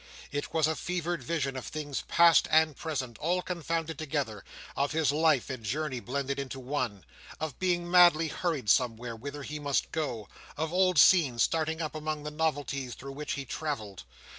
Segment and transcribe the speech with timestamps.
[0.31, 4.43] It was a fevered vision of things past and present all confounded together;
[4.75, 7.05] of his life and journey blended into one.
[7.39, 10.27] Of being madly hurried somewhere, whither he must go.
[10.57, 14.01] Of old scenes starting up among the novelties through which he travelled.